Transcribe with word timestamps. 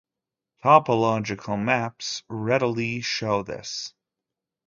Topological 0.63 1.61
maps 1.63 2.23
readily 2.27 3.01
show 3.01 3.43
this. 3.43 3.93